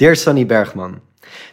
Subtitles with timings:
[0.00, 1.02] Dear Sunny Bergman,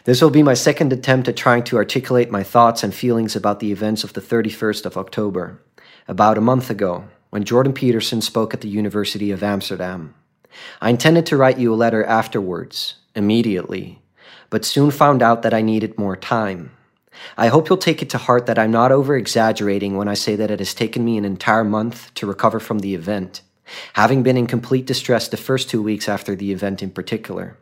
[0.04, 3.60] this will be my second attempt at trying to articulate my thoughts and feelings about
[3.60, 5.60] the events of the 31st of October,
[6.08, 10.14] about a month ago, when Jordan Peterson spoke at the University of Amsterdam.
[10.80, 14.00] I intended to write you a letter afterwards, immediately,
[14.48, 16.70] but soon found out that I needed more time.
[17.36, 20.36] I hope you'll take it to heart that I'm not over exaggerating when I say
[20.36, 23.42] that it has taken me an entire month to recover from the event,
[23.92, 27.58] having been in complete distress the first two weeks after the event in particular.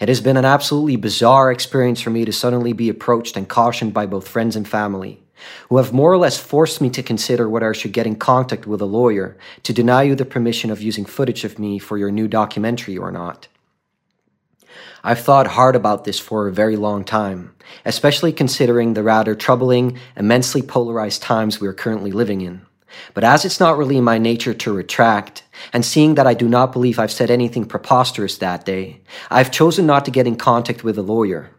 [0.00, 3.94] It has been an absolutely bizarre experience for me to suddenly be approached and cautioned
[3.94, 5.22] by both friends and family,
[5.68, 8.66] who have more or less forced me to consider whether I should get in contact
[8.66, 12.10] with a lawyer to deny you the permission of using footage of me for your
[12.10, 13.48] new documentary or not.
[15.04, 17.54] I've thought hard about this for a very long time,
[17.84, 22.65] especially considering the rather troubling, immensely polarized times we are currently living in.
[23.14, 26.72] But as it's not really my nature to retract, and seeing that I do not
[26.72, 29.00] believe I've said anything preposterous that day,
[29.30, 31.50] I've chosen not to get in contact with a lawyer.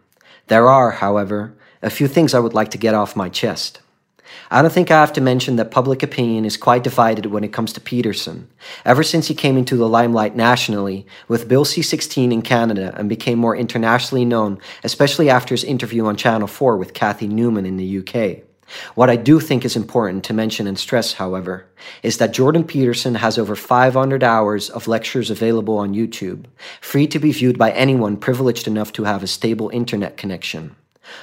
[0.47, 3.81] There are, however, a few things I would like to get off my chest.
[4.49, 7.53] I don't think I have to mention that public opinion is quite divided when it
[7.53, 8.49] comes to Peterson,
[8.85, 13.09] ever since he came into the limelight nationally with Bill C 16 in Canada and
[13.09, 17.77] became more internationally known, especially after his interview on Channel 4 with Cathy Newman in
[17.77, 18.46] the UK.
[18.95, 21.67] What I do think is important to mention and stress, however,
[22.03, 26.45] is that Jordan Peterson has over 500 hours of lectures available on YouTube,
[26.81, 30.75] free to be viewed by anyone privileged enough to have a stable internet connection.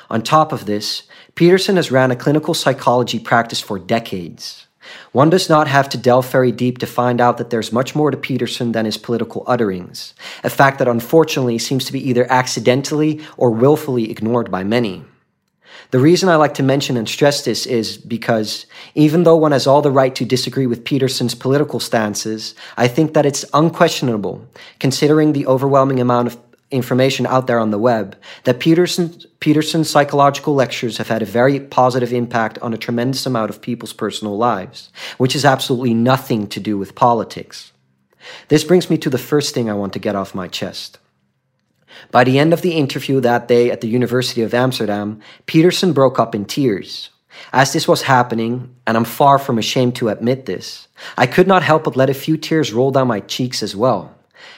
[0.09, 1.03] On top of this,
[1.34, 4.67] Peterson has ran a clinical psychology practice for decades.
[5.12, 8.11] One does not have to delve very deep to find out that there's much more
[8.11, 13.20] to Peterson than his political utterings, a fact that unfortunately seems to be either accidentally
[13.37, 15.05] or willfully ignored by many.
[15.91, 19.67] The reason I like to mention and stress this is because even though one has
[19.67, 24.47] all the right to disagree with Peterson's political stances, I think that it's unquestionable,
[24.81, 26.39] considering the overwhelming amount of
[26.70, 31.61] information out there on the web, that Peterson, Peterson's psychological lectures have had a very
[31.61, 36.60] positive impact on a tremendous amount of people's personal lives, which has absolutely nothing to
[36.60, 37.72] do with politics.
[38.49, 40.99] This brings me to the first thing I want to get off my chest.
[42.10, 46.19] By the end of the interview that day at the University of Amsterdam, Peterson broke
[46.19, 47.10] up in tears.
[47.53, 51.62] As this was happening, and I'm far from ashamed to admit this, I could not
[51.62, 54.14] help but let a few tears roll down my cheeks as well.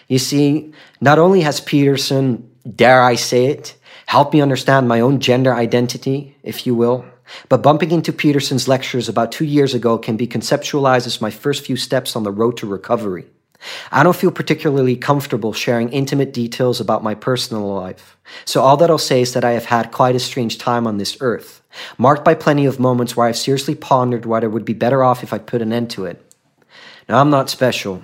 [0.09, 5.21] You see, not only has Peterson, dare I say it, helped me understand my own
[5.21, 7.05] gender identity, if you will,
[7.49, 11.65] but bumping into Peterson's lectures about two years ago can be conceptualized as my first
[11.65, 13.27] few steps on the road to recovery.
[13.91, 18.91] I don't feel particularly comfortable sharing intimate details about my personal life, so all that
[18.91, 21.63] I'll say is that I have had quite a strange time on this earth,
[21.99, 25.23] marked by plenty of moments where I've seriously pondered whether it would be better off
[25.23, 26.23] if I put an end to it.
[27.09, 28.03] Now, I'm not special.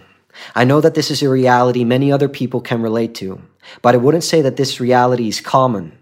[0.55, 3.43] I know that this is a reality many other people can relate to,
[3.83, 5.99] but I wouldn't say that this reality is common.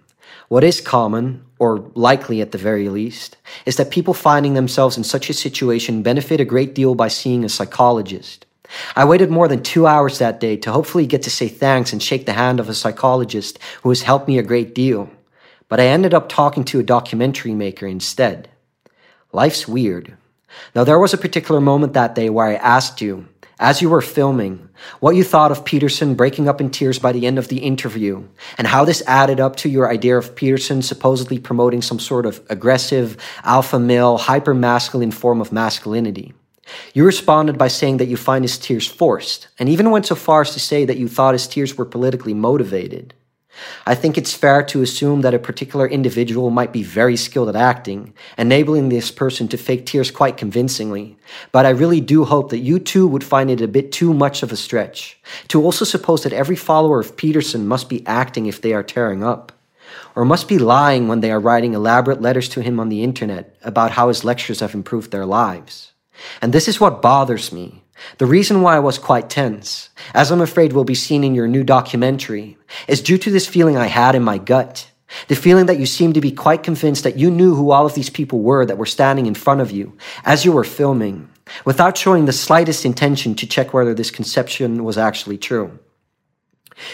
[0.48, 3.36] What is common, or likely at the very least,
[3.66, 7.44] is that people finding themselves in such a situation benefit a great deal by seeing
[7.44, 8.46] a psychologist.
[8.94, 12.02] I waited more than two hours that day to hopefully get to say thanks and
[12.02, 15.10] shake the hand of a psychologist who has helped me a great deal,
[15.68, 18.48] but I ended up talking to a documentary maker instead.
[19.32, 20.16] Life's weird.
[20.74, 23.28] Now, there was a particular moment that day where I asked you,
[23.60, 24.68] as you were filming,
[25.00, 28.26] what you thought of Peterson breaking up in tears by the end of the interview,
[28.56, 32.40] and how this added up to your idea of Peterson supposedly promoting some sort of
[32.48, 36.32] aggressive, alpha male, hyper masculine form of masculinity.
[36.94, 40.42] You responded by saying that you find his tears forced, and even went so far
[40.42, 43.14] as to say that you thought his tears were politically motivated.
[43.86, 47.56] I think it's fair to assume that a particular individual might be very skilled at
[47.56, 51.18] acting, enabling this person to fake tears quite convincingly.
[51.52, 54.42] But I really do hope that you too would find it a bit too much
[54.42, 58.60] of a stretch to also suppose that every follower of Peterson must be acting if
[58.60, 59.52] they are tearing up,
[60.14, 63.56] or must be lying when they are writing elaborate letters to him on the internet
[63.62, 65.92] about how his lectures have improved their lives.
[66.40, 67.82] And this is what bothers me.
[68.18, 71.48] The reason why I was quite tense, as I'm afraid will be seen in your
[71.48, 72.56] new documentary,
[72.88, 74.90] is due to this feeling I had in my gut.
[75.28, 77.94] The feeling that you seemed to be quite convinced that you knew who all of
[77.94, 81.28] these people were that were standing in front of you as you were filming,
[81.64, 85.78] without showing the slightest intention to check whether this conception was actually true.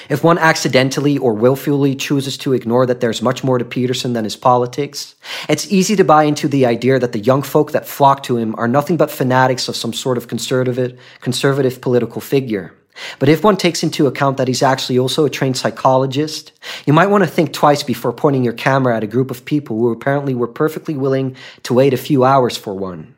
[0.09, 4.25] If one accidentally or willfully chooses to ignore that there's much more to Peterson than
[4.25, 5.15] his politics,
[5.49, 8.55] it's easy to buy into the idea that the young folk that flock to him
[8.59, 12.75] are nothing but fanatics of some sort of conservative, conservative political figure.
[13.19, 16.53] But if one takes into account that he's actually also a trained psychologist,
[16.87, 19.77] you might want to think twice before pointing your camera at a group of people
[19.79, 23.15] who apparently were perfectly willing to wait a few hours for one.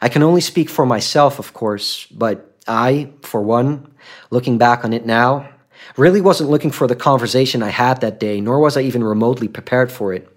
[0.00, 3.94] I can only speak for myself, of course, but I, for one,
[4.30, 5.48] looking back on it now,
[5.96, 9.48] Really wasn't looking for the conversation I had that day, nor was I even remotely
[9.48, 10.28] prepared for it.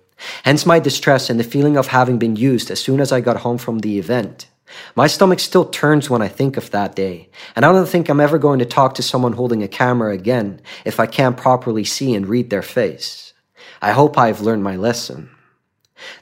[0.43, 3.37] Hence my distress and the feeling of having been used as soon as I got
[3.37, 4.47] home from the event.
[4.95, 8.19] My stomach still turns when I think of that day, and I don't think I'm
[8.19, 12.13] ever going to talk to someone holding a camera again if I can't properly see
[12.13, 13.33] and read their face.
[13.81, 15.29] I hope I've learned my lesson.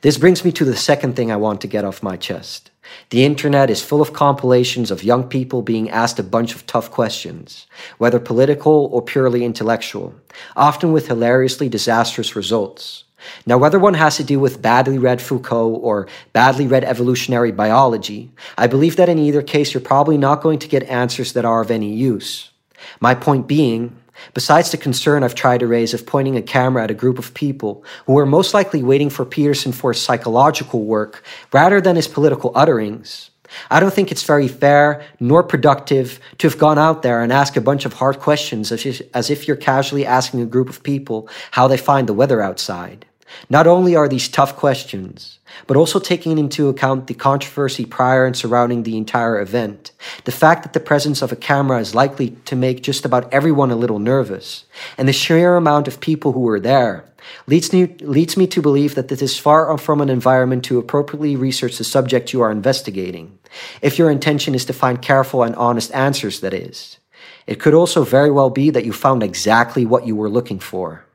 [0.01, 2.71] This brings me to the second thing I want to get off my chest.
[3.09, 6.91] The internet is full of compilations of young people being asked a bunch of tough
[6.91, 7.67] questions,
[7.97, 10.13] whether political or purely intellectual,
[10.55, 13.03] often with hilariously disastrous results.
[13.45, 18.31] Now, whether one has to do with badly read Foucault or badly read evolutionary biology,
[18.57, 21.61] I believe that in either case you're probably not going to get answers that are
[21.61, 22.51] of any use.
[22.99, 23.95] My point being,
[24.33, 27.33] besides the concern I've tried to raise of pointing a camera at a group of
[27.33, 32.07] people who are most likely waiting for Peterson for his psychological work rather than his
[32.07, 33.31] political utterings,
[33.69, 37.55] I don't think it's very fair nor productive to have gone out there and ask
[37.55, 41.67] a bunch of hard questions as if you're casually asking a group of people how
[41.67, 43.05] they find the weather outside.
[43.49, 48.35] Not only are these tough questions, but also taking into account the controversy prior and
[48.35, 49.91] surrounding the entire event,
[50.25, 53.71] the fact that the presence of a camera is likely to make just about everyone
[53.71, 54.65] a little nervous,
[54.97, 57.05] and the sheer amount of people who were there,
[57.47, 61.35] leads me, leads me to believe that this is far from an environment to appropriately
[61.35, 63.37] research the subject you are investigating,
[63.81, 66.99] if your intention is to find careful and honest answers, that is.
[67.47, 71.05] It could also very well be that you found exactly what you were looking for.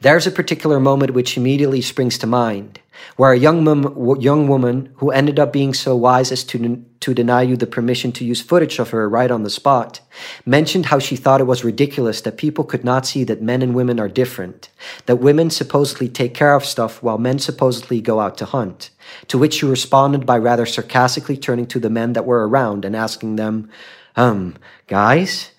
[0.00, 2.80] There's a particular moment which immediately springs to mind,
[3.16, 7.14] where a young, mom, young woman who ended up being so wise as to, to
[7.14, 10.00] deny you the permission to use footage of her right on the spot
[10.46, 13.74] mentioned how she thought it was ridiculous that people could not see that men and
[13.74, 14.70] women are different,
[15.06, 18.90] that women supposedly take care of stuff while men supposedly go out to hunt.
[19.28, 22.96] To which you responded by rather sarcastically turning to the men that were around and
[22.96, 23.70] asking them,
[24.16, 24.56] Um,
[24.86, 25.50] guys,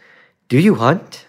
[0.49, 1.25] do you hunt?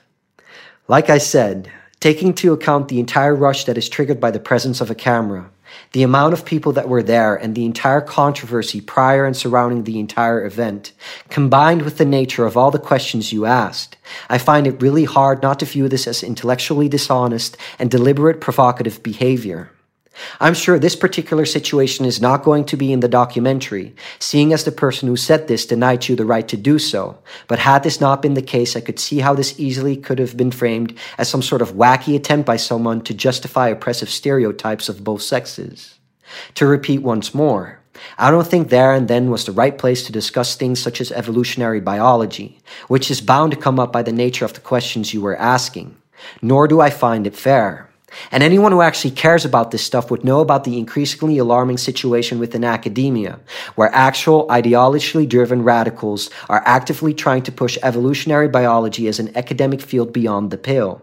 [0.89, 1.71] Like I said,
[2.03, 5.49] Taking into account the entire rush that is triggered by the presence of a camera,
[5.93, 10.01] the amount of people that were there, and the entire controversy prior and surrounding the
[10.01, 10.91] entire event,
[11.29, 13.97] combined with the nature of all the questions you asked,
[14.29, 19.01] I find it really hard not to view this as intellectually dishonest and deliberate provocative
[19.05, 19.71] behavior.
[20.41, 24.65] I'm sure this particular situation is not going to be in the documentary, seeing as
[24.65, 27.19] the person who said this denied you the right to do so.
[27.49, 30.37] But had this not been the case, I could see how this easily could have
[30.37, 35.05] been framed as some sort of wacky attempt by someone to justify oppressive stereotypes of
[35.05, 35.99] both sexes.
[36.55, 37.81] To repeat once more,
[38.19, 41.13] I don't think there and then was the right place to discuss things such as
[41.13, 45.21] evolutionary biology, which is bound to come up by the nature of the questions you
[45.21, 45.97] were asking.
[46.41, 47.92] Nor do I find it fair.
[48.31, 52.39] And anyone who actually cares about this stuff would know about the increasingly alarming situation
[52.39, 53.41] within academia,
[53.75, 59.81] where actual ideologically driven radicals are actively trying to push evolutionary biology as an academic
[59.81, 61.03] field beyond the pale.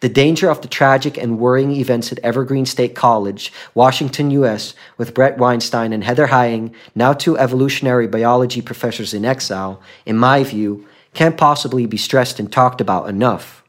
[0.00, 5.14] The danger of the tragic and worrying events at Evergreen State College, Washington, U.S., with
[5.14, 10.86] Bret Weinstein and Heather Heying, now two evolutionary biology professors in exile, in my view,
[11.14, 13.62] can't possibly be stressed and talked about enough.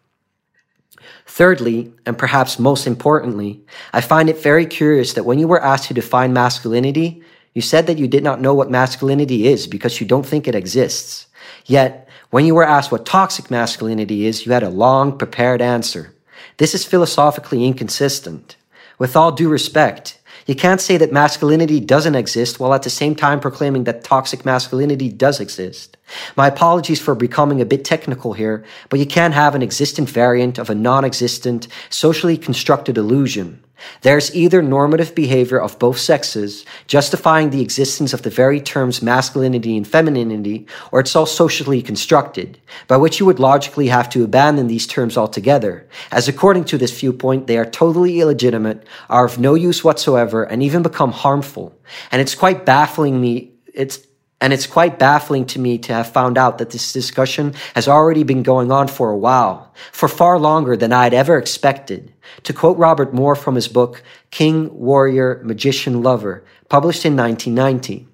[1.26, 3.62] Thirdly, and perhaps most importantly,
[3.94, 7.24] I find it very curious that when you were asked to define masculinity,
[7.54, 10.56] you said that you did not know what masculinity is because you don't think it
[10.56, 11.28] exists.
[11.66, 16.14] Yet, when you were asked what toxic masculinity is, you had a long, prepared answer.
[16.58, 18.56] This is philosophically inconsistent.
[18.98, 20.19] With all due respect,
[20.50, 24.44] you can't say that masculinity doesn't exist while at the same time proclaiming that toxic
[24.44, 25.96] masculinity does exist.
[26.36, 30.58] My apologies for becoming a bit technical here, but you can't have an existent variant
[30.58, 33.64] of a non existent, socially constructed illusion.
[34.02, 39.78] There's either normative behavior of both sexes, justifying the existence of the very terms masculinity
[39.78, 44.68] and femininity, or it's all socially constructed, by which you would logically have to abandon
[44.68, 49.54] these terms altogether, as according to this viewpoint, they are totally illegitimate, are of no
[49.56, 51.76] use whatsoever, and even become harmful.
[52.12, 54.00] And it's quite baffling me, it's
[54.42, 58.24] and it's quite baffling to me to have found out that this discussion has already
[58.24, 62.14] been going on for a while, for far longer than I had ever expected.
[62.44, 68.08] To quote Robert Moore from his book, King, Warrior, Magician, Lover, published in 1990.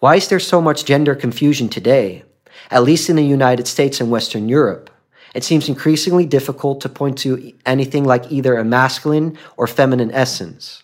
[0.00, 2.24] Why is there so much gender confusion today?
[2.70, 4.90] At least in the United States and Western Europe.
[5.34, 10.82] It seems increasingly difficult to point to anything like either a masculine or feminine essence.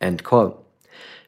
[0.00, 0.65] End quote.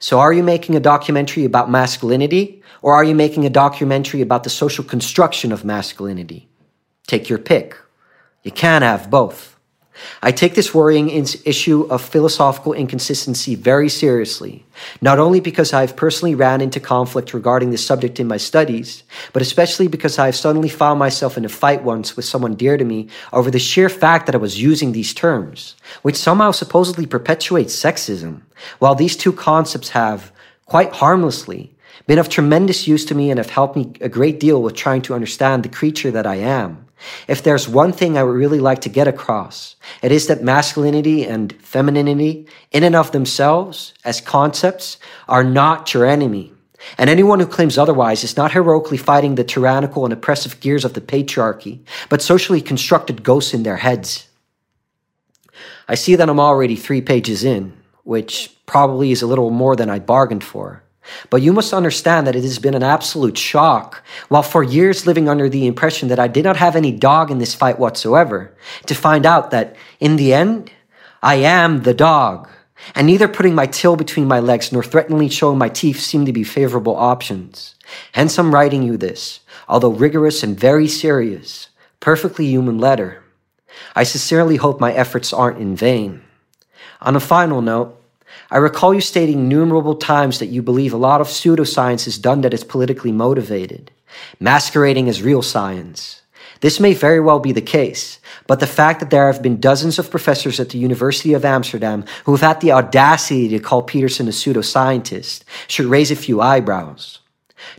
[0.01, 4.45] So, are you making a documentary about masculinity, or are you making a documentary about
[4.45, 6.49] the social construction of masculinity?
[7.07, 7.77] Take your pick.
[8.45, 9.58] You can't have both.
[10.23, 14.65] I take this worrying issue of philosophical inconsistency very seriously,
[15.01, 19.03] not only because I've personally ran into conflict regarding this subject in my studies,
[19.33, 22.85] but especially because I've suddenly found myself in a fight once with someone dear to
[22.85, 27.77] me over the sheer fact that I was using these terms, which somehow supposedly perpetuates
[27.77, 28.43] sexism,
[28.79, 30.33] while these two concepts have,
[30.67, 31.75] quite harmlessly,
[32.07, 35.03] been of tremendous use to me and have helped me a great deal with trying
[35.03, 36.88] to understand the creature that I am.
[37.27, 41.25] If there's one thing I would really like to get across, it is that masculinity
[41.25, 46.53] and femininity, in and of themselves, as concepts, are not your enemy.
[46.97, 50.95] And anyone who claims otherwise is not heroically fighting the tyrannical and oppressive gears of
[50.95, 54.29] the patriarchy, but socially constructed ghosts in their heads.
[55.89, 59.91] I see that I'm already three pages in, which probably is a little more than
[59.91, 60.83] I bargained for.
[61.31, 65.29] But you must understand that it has been an absolute shock, while for years living
[65.29, 68.55] under the impression that I did not have any dog in this fight whatsoever,
[68.87, 70.71] to find out that, in the end,
[71.23, 72.49] I am the dog.
[72.95, 76.33] And neither putting my tail between my legs nor threateningly showing my teeth seem to
[76.33, 77.75] be favorable options.
[78.13, 81.69] Hence I'm writing you this, although rigorous and very serious,
[82.01, 83.25] perfectly human letter.
[83.95, 86.23] I sincerely hope my efforts aren't in vain.
[87.01, 87.98] On a final note,
[88.51, 92.41] I recall you stating innumerable times that you believe a lot of pseudoscience is done
[92.43, 93.91] that is politically motivated,
[94.41, 96.23] masquerading as real science.
[96.61, 99.99] This may very well be the case, but the fact that there have been dozens
[99.99, 104.27] of professors at the University of Amsterdam who have had the audacity to call Peterson
[104.27, 107.21] a pseudoscientist should raise a few eyebrows.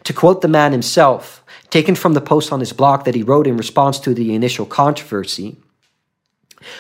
[0.06, 3.48] To quote the man himself, taken from the post on his blog that he wrote
[3.48, 5.58] in response to the initial controversy,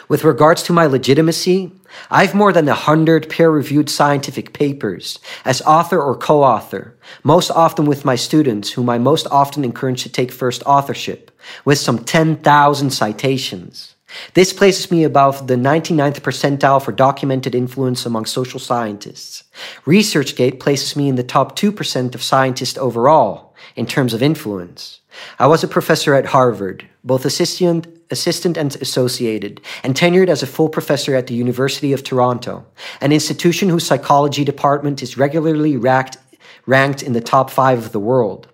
[0.07, 1.71] with regards to my legitimacy,
[2.11, 7.51] I've more than a hundred peer reviewed scientific papers as author or co author, most
[7.51, 11.31] often with my students, whom I most often encourage to take first authorship,
[11.65, 13.95] with some 10,000 citations.
[14.33, 19.43] This places me above the 99th percentile for documented influence among social scientists.
[19.85, 25.01] ResearchGate places me in the top 2% of scientists overall in terms of influence.
[25.37, 30.47] I was a professor at Harvard, both assistant, assistant and associated, and tenured as a
[30.47, 32.65] full professor at the University of Toronto,
[33.01, 36.17] an institution whose psychology department is regularly ranked,
[36.65, 38.47] ranked in the top five of the world.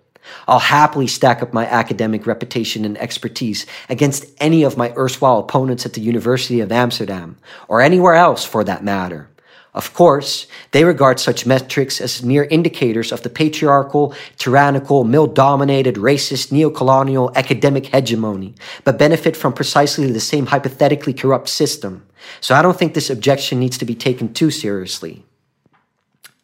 [0.48, 5.86] I'll happily stack up my academic reputation and expertise against any of my erstwhile opponents
[5.86, 7.36] at the University of Amsterdam,
[7.68, 9.28] or anywhere else for that matter.
[9.76, 15.96] Of course, they regard such metrics as mere indicators of the patriarchal, tyrannical, male dominated,
[15.96, 18.54] racist, neocolonial academic hegemony,
[18.84, 22.06] but benefit from precisely the same hypothetically corrupt system.
[22.40, 25.26] So I don't think this objection needs to be taken too seriously.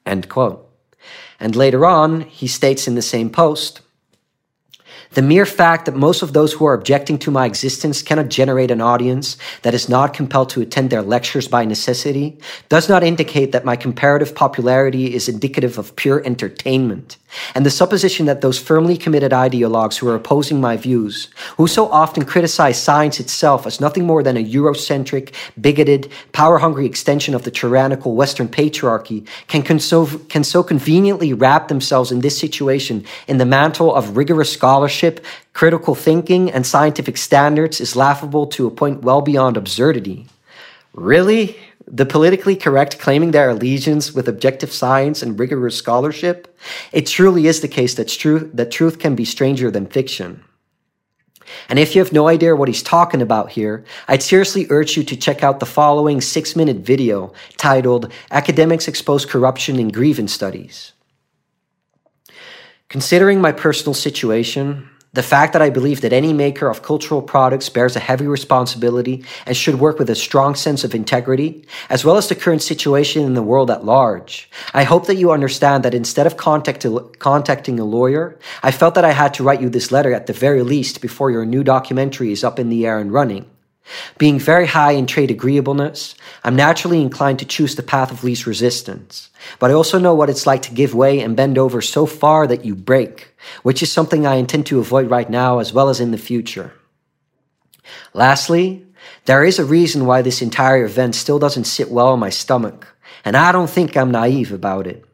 [0.04, 0.68] End quote.
[1.40, 3.80] And later on, he states in the same post,
[5.14, 8.70] the mere fact that most of those who are objecting to my existence cannot generate
[8.70, 12.38] an audience that is not compelled to attend their lectures by necessity
[12.68, 17.18] does not indicate that my comparative popularity is indicative of pure entertainment.
[17.54, 21.88] And the supposition that those firmly committed ideologues who are opposing my views, who so
[21.88, 27.44] often criticize science itself as nothing more than a Eurocentric, bigoted, power hungry extension of
[27.44, 29.78] the tyrannical Western patriarchy, can, can
[30.44, 36.50] so conveniently wrap themselves in this situation in the mantle of rigorous scholarship, critical thinking,
[36.50, 40.26] and scientific standards is laughable to a point well beyond absurdity.
[40.94, 41.56] Really?
[41.86, 46.56] The politically correct claiming their allegiance with objective science and rigorous scholarship,
[46.92, 50.44] it truly is the case that truth, that truth can be stranger than fiction.
[51.68, 55.02] And if you have no idea what he's talking about here, I'd seriously urge you
[55.04, 60.92] to check out the following six minute video titled Academics Expose Corruption in Grievance Studies.
[62.88, 67.68] Considering my personal situation, the fact that I believe that any maker of cultural products
[67.68, 72.16] bears a heavy responsibility and should work with a strong sense of integrity, as well
[72.16, 74.48] as the current situation in the world at large.
[74.72, 76.86] I hope that you understand that instead of contact
[77.18, 80.32] contacting a lawyer, I felt that I had to write you this letter at the
[80.32, 83.51] very least before your new documentary is up in the air and running.
[84.18, 88.46] Being very high in trait agreeableness, I'm naturally inclined to choose the path of least
[88.46, 89.30] resistance.
[89.58, 92.46] But I also know what it's like to give way and bend over so far
[92.46, 96.00] that you break, which is something I intend to avoid right now as well as
[96.00, 96.72] in the future.
[98.14, 98.86] Lastly,
[99.24, 102.86] there is a reason why this entire event still doesn't sit well in my stomach,
[103.24, 105.04] and I don't think I'm naive about it.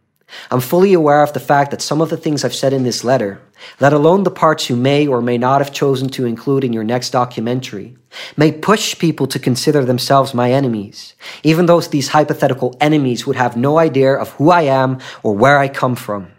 [0.50, 3.02] I'm fully aware of the fact that some of the things I've said in this
[3.02, 3.40] letter,
[3.80, 6.84] let alone the parts you may or may not have chosen to include in your
[6.84, 7.96] next documentary,
[8.36, 13.56] may push people to consider themselves my enemies, even though these hypothetical enemies would have
[13.56, 16.32] no idea of who I am or where I come from.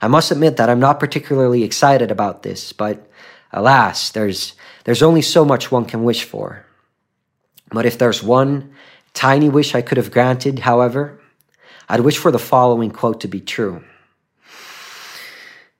[0.00, 3.10] I must admit that I'm not particularly excited about this, but
[3.52, 4.54] alas, there's,
[4.84, 6.64] there's only so much one can wish for.
[7.70, 8.72] But if there's one
[9.12, 11.17] tiny wish I could have granted, however,
[11.88, 13.82] I'd wish for the following quote to be true.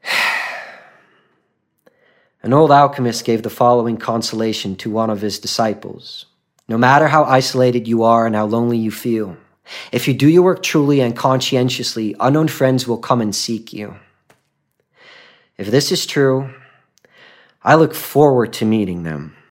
[2.42, 6.24] An old alchemist gave the following consolation to one of his disciples
[6.66, 9.36] No matter how isolated you are and how lonely you feel,
[9.92, 13.96] if you do your work truly and conscientiously, unknown friends will come and seek you.
[15.58, 16.54] If this is true,
[17.62, 19.36] I look forward to meeting them.